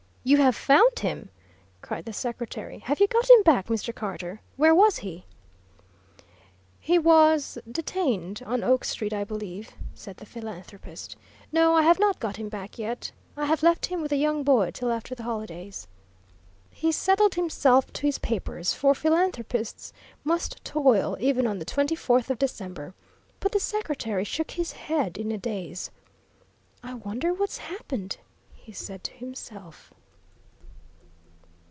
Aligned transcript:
"You 0.23 0.37
have 0.37 0.55
found 0.55 0.99
him?" 0.99 1.29
cried 1.81 2.05
the 2.05 2.13
secretary. 2.13 2.77
"Have 2.77 2.99
you 2.99 3.07
got 3.07 3.27
him 3.27 3.41
back, 3.41 3.65
Mr. 3.69 3.91
Carter? 3.93 4.39
Where 4.55 4.75
was 4.75 4.97
he?" 4.97 5.25
"He 6.79 6.99
was 6.99 7.57
detained 7.69 8.43
on 8.45 8.63
Oak 8.63 8.85
Street, 8.85 9.13
I 9.13 9.23
believe," 9.23 9.71
said 9.95 10.17
the 10.17 10.27
philanthropist. 10.27 11.15
"No, 11.51 11.73
I 11.73 11.81
have 11.81 11.97
not 11.99 12.19
got 12.19 12.37
him 12.37 12.49
back 12.49 12.77
yet. 12.77 13.11
I 13.35 13.45
have 13.47 13.63
left 13.63 13.87
him 13.87 13.99
with 13.99 14.11
a 14.11 14.15
young 14.15 14.43
boy 14.43 14.69
till 14.69 14.91
after 14.91 15.15
the 15.15 15.23
holidays." 15.23 15.87
He 16.69 16.91
settled 16.91 17.33
himself 17.33 17.91
to 17.93 18.01
his 18.05 18.19
papers, 18.19 18.75
for 18.75 18.93
philanthropists 18.93 19.91
must 20.23 20.63
toil 20.63 21.17
even 21.19 21.47
on 21.47 21.57
the 21.57 21.65
twenty 21.65 21.95
fourth 21.95 22.29
of 22.29 22.37
December, 22.37 22.93
but 23.39 23.53
the 23.53 23.59
secretary 23.59 24.23
shook 24.23 24.51
his 24.51 24.73
head 24.73 25.17
in 25.17 25.31
a 25.31 25.37
daze. 25.39 25.89
"I 26.83 26.93
wonder 26.93 27.33
what's 27.33 27.57
happened?" 27.57 28.17
he 28.53 28.71
said 28.71 29.03
to 29.05 29.13
himself. 29.13 29.91